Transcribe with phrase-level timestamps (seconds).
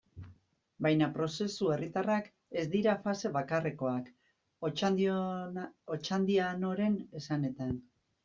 [0.85, 2.29] Baina prozesu herritarrak
[2.61, 4.09] ez dira fase bakarrekoak,
[5.97, 7.77] Otxandianoren esanetan.